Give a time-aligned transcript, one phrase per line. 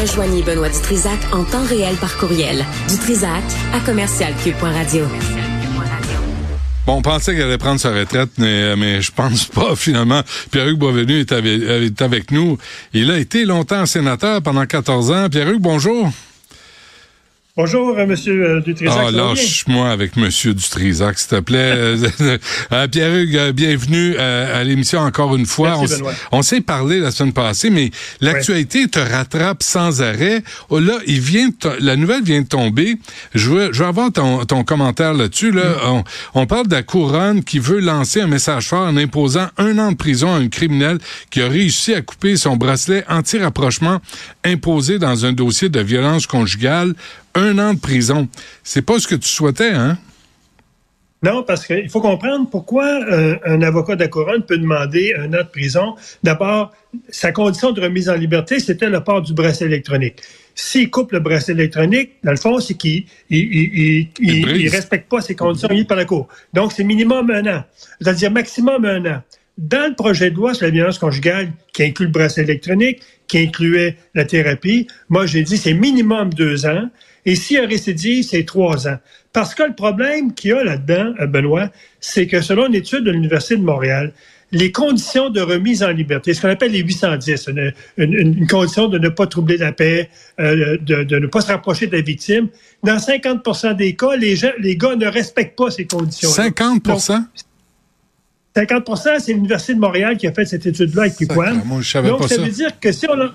[0.00, 2.64] Rejoignez Benoît Dutrisac en temps réel par courriel.
[2.88, 5.04] Dutrisac à commercialcube.radio.
[6.86, 10.22] Bon, on pensait qu'elle allait prendre sa retraite, mais, mais je pense pas, finalement.
[10.50, 12.56] Pierre-Hugues Boisvenu est avec, est avec nous.
[12.94, 15.28] Il a été longtemps sénateur pendant 14 ans.
[15.28, 16.10] Pierre-Hugues, bonjour.
[17.54, 18.14] Bonjour, M.
[18.64, 18.98] Dutrisac.
[18.98, 20.30] Ah, lâche-moi avec M.
[20.30, 21.72] Dutrisac, s'il te plaît.
[22.72, 25.78] Euh, Pierre-Hugues, euh, bienvenue euh, à l'émission encore une fois.
[26.30, 27.90] on, s'est parlé la semaine passée, mais
[28.20, 30.42] l'actualité te rattrape sans arrêt.
[30.70, 32.96] Oh, là, il vient la nouvelle vient de tomber.
[33.34, 35.50] Je veux, je veux avoir ton, ton commentaire là-dessus.
[35.50, 35.62] Là.
[35.64, 36.02] Mm.
[36.34, 39.92] On, parle de la couronne qui veut lancer un message fort en imposant un an
[39.92, 40.98] de prison à un criminel
[41.30, 44.00] qui a réussi à couper son bracelet anti-rapprochement
[44.44, 46.94] imposé dans un dossier de violence conjugale
[47.34, 48.28] un an de prison.
[48.62, 49.98] C'est pas ce que tu souhaitais, hein?
[51.22, 55.28] Non, parce qu'il faut comprendre pourquoi euh, un avocat de la couronne peut demander un
[55.28, 55.94] an de prison.
[56.24, 56.72] D'abord,
[57.10, 60.20] sa condition de remise en liberté, c'était le port du bracelet électronique.
[60.56, 65.68] S'il coupe le bracelet électronique, dans le fond, c'est qu'il il, respecte pas ses conditions
[65.70, 66.26] mises par la Cour.
[66.52, 67.64] Donc, c'est minimum un an.
[68.00, 69.22] C'est-à-dire maximum un an.
[69.58, 73.38] Dans le projet de loi sur la violence conjugale, qui inclut le bracelet électronique, qui
[73.38, 76.90] incluait la thérapie, moi, j'ai dit c'est minimum deux ans.
[77.24, 78.98] Et si un récidive, c'est trois ans.
[79.32, 81.70] Parce que le problème qu'il y a là-dedans, euh, Benoît,
[82.00, 84.12] c'est que selon une étude de l'Université de Montréal,
[84.50, 88.98] les conditions de remise en liberté, ce qu'on appelle les 810, une, une, condition de
[88.98, 92.48] ne pas troubler la paix, euh, de, de, ne pas se rapprocher de la victime,
[92.82, 96.28] dans 50% des cas, les, gens, les gars ne respectent pas ces conditions.
[96.28, 97.24] 50%
[98.54, 101.54] 50% c'est l'Université de Montréal qui a fait cette étude-là avec Piquan.
[101.54, 103.32] Donc, ça, veut dire que si on a,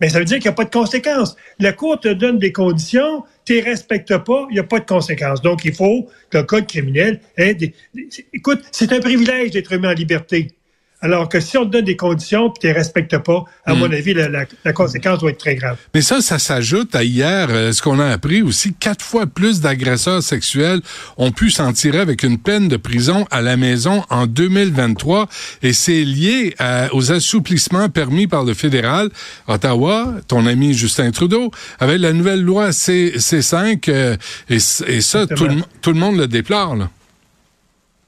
[0.00, 1.36] mais ça veut dire qu'il n'y a pas de conséquences.
[1.58, 4.86] La Cour te donne des conditions, tu les respectes pas, il n'y a pas de
[4.86, 5.42] conséquences.
[5.42, 7.56] Donc, il faut que le code criminel ait.
[8.32, 10.48] Écoute, c'est un privilège d'être mis en liberté.
[11.02, 13.88] Alors que si on te donne des conditions puis tu les respectes pas, à mon
[13.88, 13.92] hmm.
[13.92, 15.76] avis, la, conséquence doit être très grave.
[15.94, 19.60] Mais ça, ça s'ajoute à hier, euh, ce qu'on a appris aussi, quatre fois plus
[19.60, 20.80] d'agresseurs sexuels
[21.16, 25.28] ont pu s'en tirer avec une peine de prison à la maison en 2023.
[25.62, 26.54] Et c'est lié
[26.92, 29.08] aux assouplissements permis par le fédéral.
[29.48, 34.16] Ottawa, ton ami Justin Trudeau, avec la nouvelle loi C, 5 euh,
[34.48, 36.76] et, ça, tout le, tout le monde le déplore.
[36.76, 36.90] Là.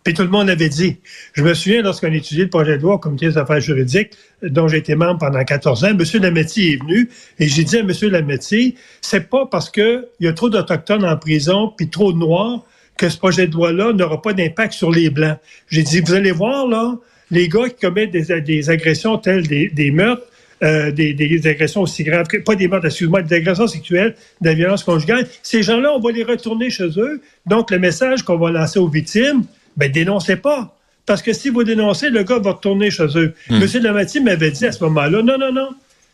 [0.04, 0.96] Puis tout le monde avait dit.
[1.32, 4.66] Je me souviens, lorsqu'on étudiait le projet de loi au comité des affaires juridiques, dont
[4.66, 6.02] j'ai été membre pendant 14 ans, M.
[6.20, 7.08] Lametti est venu
[7.38, 7.92] et j'ai dit à M.
[8.02, 12.64] Lametti, c'est pas parce qu'il y a trop d'Autochtones en prison puis trop de Noirs
[12.96, 15.38] que ce projet de loi-là n'aura pas d'impact sur les Blancs.
[15.68, 16.96] J'ai dit, vous allez voir, là,
[17.30, 20.26] les gars qui commettent des, agressions telles des, des meurtres,
[20.62, 24.84] euh, des, agressions aussi graves, pas des meurtres, excuse-moi, des agressions sexuelles, de la violence
[24.84, 27.20] conjugale, ces gens-là, on va les retourner chez eux.
[27.46, 29.44] Donc, le message qu'on va lancer aux victimes,
[29.76, 30.76] ben dénoncez pas.
[31.06, 33.34] Parce que si vous dénoncez, le gars va retourner chez eux.
[33.50, 33.56] M.
[33.56, 33.60] Hmm.
[33.60, 35.70] Monsieur Lamati m'avait dit à ce moment-là, non, non, non,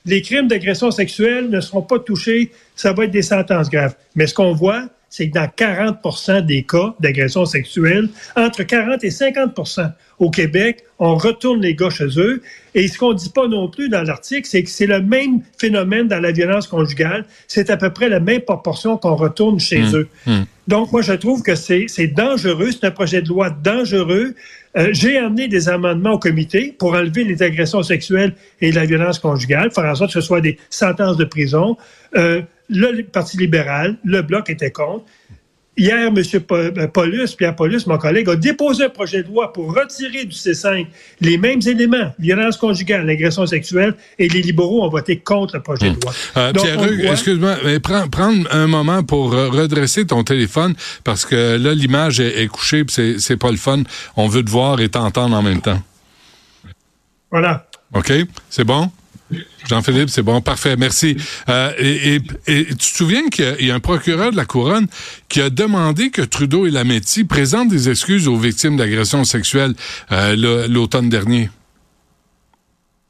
[0.07, 3.95] les crimes d'agression sexuelle ne seront pas touchés, ça va être des sentences graves.
[4.15, 9.11] Mais ce qu'on voit, c'est que dans 40% des cas d'agression sexuelle, entre 40 et
[9.11, 9.55] 50
[10.19, 12.43] au Québec, on retourne les gars chez eux.
[12.75, 15.41] Et ce qu'on ne dit pas non plus dans l'article, c'est que c'est le même
[15.59, 17.25] phénomène dans la violence conjugale.
[17.47, 19.97] C'est à peu près la même proportion qu'on retourne chez mmh.
[19.97, 20.09] eux.
[20.27, 20.43] Mmh.
[20.67, 22.71] Donc, moi, je trouve que c'est dangereux.
[22.73, 24.35] C'est un projet de loi dangereux.
[24.77, 29.19] Euh, j'ai amené des amendements au comité pour enlever les agressions sexuelles et la violence
[29.19, 31.77] conjugale, faire en sorte que ce soit des sentences de prison.
[32.17, 35.05] Euh, le Parti libéral, le Bloc était contre.
[35.79, 36.23] Hier, M.
[36.51, 40.35] Euh, Paulus, Pierre Paulus, mon collègue, a déposé un projet de loi pour retirer du
[40.35, 40.89] C5
[41.21, 45.91] les mêmes éléments, violence conjugale, agression sexuelle, et les libéraux ont voté contre le projet
[45.91, 46.13] de loi.
[46.37, 50.75] Euh, Pierre, excuse-moi, mais prends, un moment pour redresser ton téléphone,
[51.05, 53.85] parce que là, l'image est, couchée, c'est, c'est pas le fun.
[54.17, 55.81] On veut te voir et t'entendre en même temps.
[57.31, 57.69] Voilà.
[57.95, 58.13] OK,
[58.51, 58.91] c'est bon?
[59.69, 61.17] Jean-Philippe, c'est bon, parfait, merci.
[61.49, 64.87] Euh, et, tu te souviens qu'il y, a un procureur de la Couronne
[65.29, 69.75] qui a demandé que Trudeau et Lametti présentent des excuses aux victimes d'agressions sexuelles
[70.13, 71.51] euh, l'automne dernier?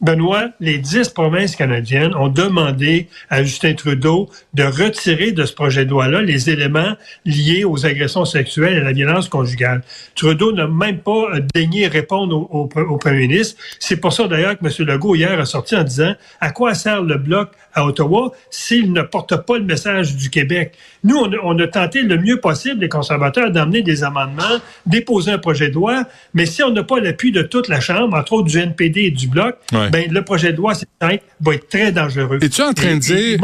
[0.00, 5.84] Benoît, les dix provinces canadiennes ont demandé à Justin Trudeau de retirer de ce projet
[5.84, 9.82] de loi-là les éléments liés aux agressions sexuelles et à la violence conjugale.
[10.14, 13.60] Trudeau n'a même pas daigné répondre au, premier ministre.
[13.80, 14.86] C'est pour ça d'ailleurs que M.
[14.86, 19.02] Legault hier a sorti en disant à quoi sert le bloc à Ottawa s'il ne
[19.02, 20.74] porte pas le message du Québec.
[21.04, 25.68] Nous, on, a tenté le mieux possible, les conservateurs, d'amener des amendements, déposer un projet
[25.68, 26.04] de loi,
[26.34, 29.10] mais si on n'a pas l'appui de toute la Chambre, entre autres du NPD et
[29.10, 32.38] du bloc, ben, le projet de loi, c'est va être très dangereux.
[32.42, 33.38] Es-tu en train de dire...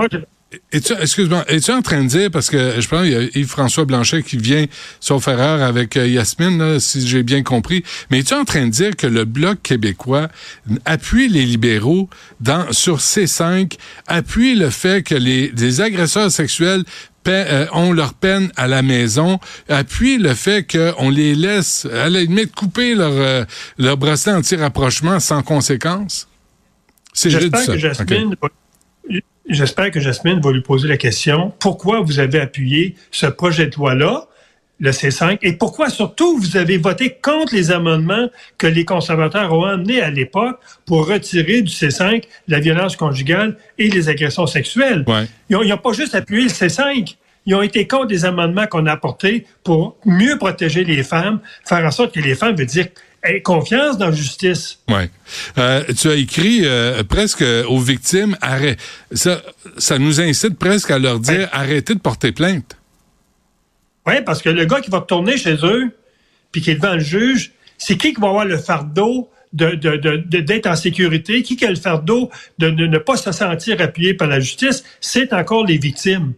[0.73, 4.23] excuse-moi, es-tu en train de dire, parce que je pense qu'il y a Yves-François Blanchet
[4.23, 4.67] qui vient,
[5.01, 8.97] sauf erreur, avec euh, Yasmine, si j'ai bien compris, mais es-tu en train de dire
[8.97, 10.29] que le Bloc québécois
[10.85, 12.09] appuie les libéraux
[12.41, 16.85] dans, sur C5, appuie le fait que les, les agresseurs sexuels
[17.27, 22.21] euh, ont leur peine à la maison, appuie le fait qu'on les laisse, à la
[22.21, 23.45] limite, couper leur, euh,
[23.79, 26.29] leur bracelet anti-rapprochement sans conséquence?
[27.15, 28.35] J'espère que Jasmine
[29.49, 33.77] J'espère que Jasmine va lui poser la question pourquoi vous avez appuyé ce projet de
[33.77, 34.27] loi-là,
[34.81, 39.65] le C5, et pourquoi surtout vous avez voté contre les amendements que les conservateurs ont
[39.65, 45.05] amenés à l'époque pour retirer du C5 la violence conjugale et les agressions sexuelles?
[45.51, 47.17] Ils n'ont pas juste appuyé le C5,
[47.47, 51.85] ils ont été contre des amendements qu'on a apportés pour mieux protéger les femmes, faire
[51.85, 52.87] en sorte que les femmes veulent dire
[53.43, 54.79] confiance dans la justice.
[54.89, 55.05] Oui.
[55.59, 58.79] Euh, tu as écrit euh, presque aux victimes, arrête.
[59.13, 59.43] Ça,
[59.79, 62.77] ça nous incite presque à leur dire arrêtez de porter plainte.
[64.07, 65.91] Oui, parce que le gars qui va retourner chez eux,
[66.53, 70.17] puis qui est devant le juge, c'est qui qui va avoir le fardeau d'être de,
[70.17, 74.29] de, en sécurité, qui a le fardeau de, de ne pas se sentir appuyé par
[74.29, 76.35] la justice, c'est encore les victimes.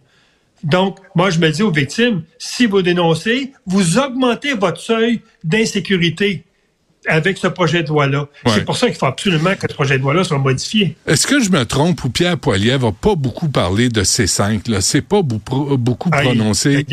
[0.63, 6.46] Donc, moi, je me dis aux victimes, si vous dénoncez, vous augmentez votre seuil d'insécurité
[7.07, 8.27] avec ce projet de loi-là.
[8.47, 10.97] C'est pour ça qu'il faut absolument que ce projet de loi-là soit modifié.
[11.07, 14.71] Est-ce que je me trompe ou Pierre Poilievre va pas beaucoup parlé de C5?
[14.71, 14.81] Là?
[14.81, 16.85] C'est pas beaucoup prononcé.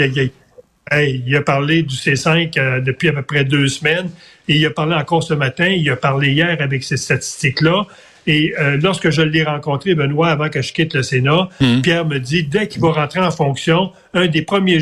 [0.91, 4.09] il a parlé du C5 euh, depuis à peu près deux semaines
[4.47, 5.67] et il a parlé encore ce matin.
[5.67, 7.87] Il a parlé hier avec ces statistiques-là.
[8.27, 11.81] Et euh, lorsque je l'ai rencontré, Benoît, avant que je quitte le Sénat, hum.
[11.81, 14.79] Pierre me dit, dès qu'il va rentrer en fonction, un des premiers,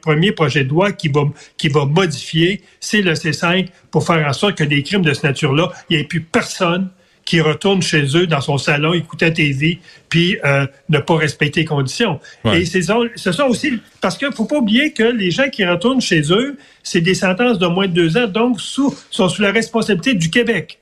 [0.00, 1.22] premiers projets de loi qu'il va,
[1.56, 5.24] qui va modifier, c'est le C5 pour faire en sorte que des crimes de cette
[5.24, 6.90] nature-là, il n'y ait plus personne
[7.24, 11.60] qui retourne chez eux dans son salon, écouter la TV, puis euh, ne pas respecter
[11.60, 12.20] les conditions.
[12.52, 16.00] Et c'est ce sont aussi parce qu'il faut pas oublier que les gens qui retournent
[16.00, 19.52] chez eux, c'est des sentences de moins de deux ans, donc sous, sont sous la
[19.52, 20.78] responsabilité du Québec.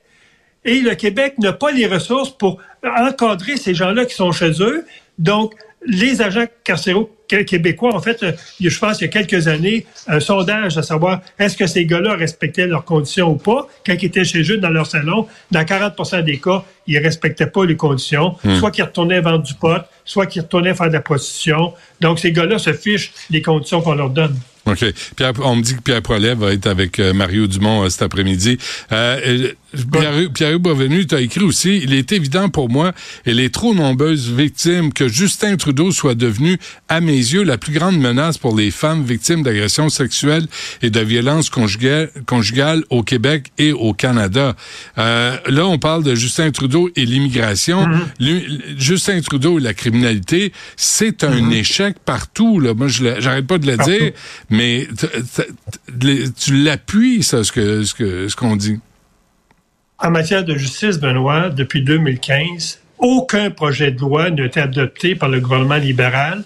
[0.65, 4.85] Et le Québec n'a pas les ressources pour encadrer ces gens-là qui sont chez eux.
[5.17, 5.53] Donc,
[5.85, 8.31] les agents carcéraux québécois, en fait, euh,
[8.61, 12.15] je pense il y a quelques années, un sondage à savoir est-ce que ces gars-là
[12.15, 13.67] respectaient leurs conditions ou pas?
[13.85, 17.65] Quand ils étaient chez eux dans leur salon, dans 40% des cas, ils respectaient pas
[17.65, 18.35] les conditions.
[18.43, 18.59] Hmm.
[18.59, 21.73] Soit qu'ils retournaient vendre du pot, soit qu'ils retournaient faire de la prostitution.
[21.99, 24.37] Donc, ces gars-là se fichent des conditions qu'on leur donne.
[24.65, 24.85] OK.
[25.15, 28.01] Pierre, on me dit que Pierre Poilet va être avec euh, Mario Dumont euh, cet
[28.01, 28.57] après-midi.
[28.91, 29.51] Euh,
[29.91, 32.93] Pierre, Pierre Boisvenu, tu as écrit aussi, il est évident pour moi
[33.25, 36.57] et les trop nombreuses victimes que Justin Trudeau soit devenu,
[36.89, 40.45] à mes yeux, la plus grande menace pour les femmes victimes d'agressions sexuelles
[40.81, 44.55] et de violences conjugales, au Québec et au Canada.
[44.97, 47.87] Euh, là, on parle de Justin Trudeau et l'immigration.
[48.19, 48.77] Mm-hmm.
[48.77, 51.53] Justin Trudeau et la criminalité, c'est un mm-hmm.
[51.53, 52.59] échec partout.
[52.59, 52.73] Là.
[52.73, 54.11] Moi, je j'arrête pas de le dire
[54.49, 54.87] mais
[56.39, 58.79] tu l'appuies, ça, ce que ce qu'on dit.
[59.99, 65.29] En matière de justice, Benoît, depuis 2015, aucun projet de loi n'a été adopté par
[65.29, 66.43] le gouvernement libéral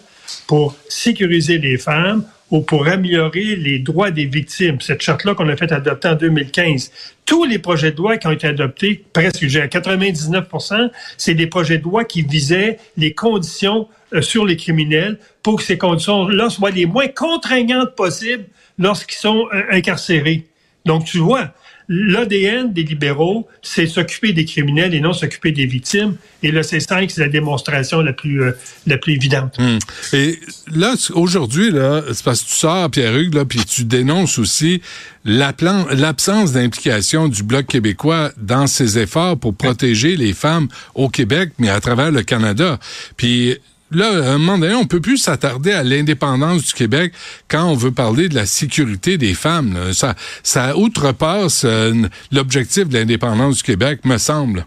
[0.48, 4.80] pour sécuriser les femmes ou pour améliorer les droits des victimes.
[4.80, 6.92] Cette charte-là qu'on a fait adopter en 2015.
[7.26, 11.78] Tous les projets de loi qui ont été adoptés, presque à 99% c'est des projets
[11.78, 16.72] de loi qui visaient les conditions euh, sur les criminels pour que ces conditions-là soient
[16.72, 18.46] les moins contraignantes possibles
[18.78, 20.46] lorsqu'ils sont euh, incarcérés.
[20.86, 21.54] Donc, tu vois,
[21.90, 26.16] l'ADN des libéraux, c'est s'occuper des criminels et non s'occuper des victimes.
[26.44, 28.52] Et le C5, c'est la démonstration la plus, euh,
[28.86, 29.58] la plus évidente.
[29.58, 29.78] Hmm.
[30.14, 30.40] Et
[30.74, 34.82] là, aujourd'hui, là, c'est parce que tu sors, Pierre-Hugues, là, puis tu dénonces aussi
[35.24, 41.70] l'absence d'implication du Bloc québécois dans ses efforts pour protéger les femmes au Québec, mais
[41.70, 42.80] à travers le Canada.
[43.16, 43.58] Puis
[43.92, 47.14] là, à un moment donné, on peut plus s'attarder à l'indépendance du Québec
[47.48, 49.94] quand on veut parler de la sécurité des femmes.
[49.94, 51.94] Ça, ça outrepasse euh,
[52.32, 54.66] l'objectif de l'indépendance du Québec, me semble.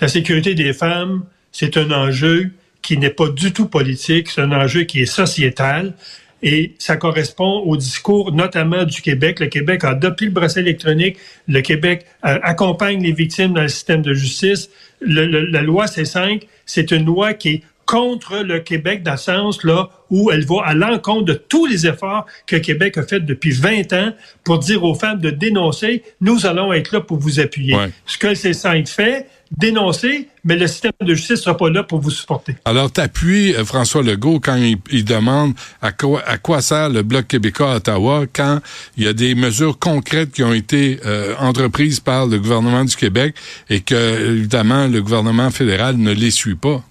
[0.00, 2.50] La sécurité des femmes, c'est un enjeu
[2.82, 5.94] qui n'est pas du tout politique, c'est un enjeu qui est sociétal.
[6.42, 9.40] Et ça correspond au discours notamment du Québec.
[9.40, 11.18] Le Québec a adopté le bracelet électronique.
[11.46, 14.70] Le Québec euh, accompagne les victimes dans le système de justice.
[15.02, 19.90] la loi C5, c'est une loi qui est contre le Québec dans le sens là
[20.10, 23.92] où elle va à l'encontre de tous les efforts que Québec a fait depuis 20
[23.94, 24.12] ans
[24.44, 27.76] pour dire aux femmes de dénoncer, nous allons être là pour vous appuyer.
[28.06, 31.98] Ce que ces cinq fait, dénoncer, mais le système de justice sera pas là pour
[31.98, 32.54] vous supporter.
[32.64, 37.26] Alors, t'appuies euh, François Legault quand il, demande à quoi, à quoi sert le Bloc
[37.26, 38.60] québécois à Ottawa quand
[38.96, 42.94] il y a des mesures concrètes qui ont été euh, entreprises par le gouvernement du
[42.94, 43.34] Québec
[43.68, 46.84] et que, évidemment, le gouvernement fédéral ne les suit pas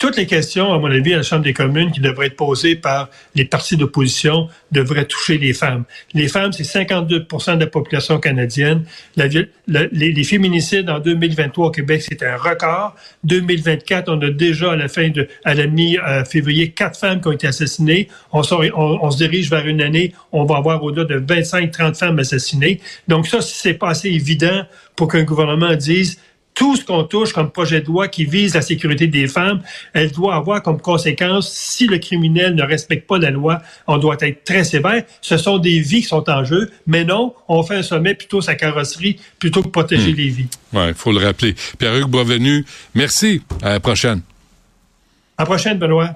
[0.00, 2.74] toutes les questions, à mon avis, à la Chambre des communes qui devraient être posées
[2.74, 5.84] par les partis d'opposition devraient toucher les femmes.
[6.14, 8.84] Les femmes, c'est 52% de la population canadienne.
[9.16, 12.96] les, féminicides en 2023 au Québec, c'est un record.
[13.24, 17.32] 2024, on a déjà à la fin de, à la mi-février, quatre femmes qui ont
[17.32, 18.08] été assassinées.
[18.32, 18.40] On,
[18.74, 22.80] on, se dirige vers une année, on va avoir au-delà de 25-30 femmes assassinées.
[23.06, 24.64] Donc ça, c'est pas assez évident
[24.96, 26.18] pour qu'un gouvernement dise
[26.60, 29.62] tout ce qu'on touche comme projet de loi qui vise la sécurité des femmes,
[29.94, 34.18] elle doit avoir comme conséquence, si le criminel ne respecte pas la loi, on doit
[34.20, 35.04] être très sévère.
[35.22, 38.42] Ce sont des vies qui sont en jeu, mais non, on fait un sommet plutôt
[38.42, 40.16] sa carrosserie plutôt que protéger hmm.
[40.16, 40.48] les vies.
[40.74, 41.54] Oui, il faut le rappeler.
[41.78, 43.40] Pierre-Hugues Boisvenu, merci.
[43.62, 44.20] À la prochaine.
[45.38, 46.10] À la prochaine, Benoît.